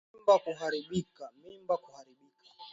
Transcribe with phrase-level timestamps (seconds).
[1.41, 1.85] Mimba kuharibika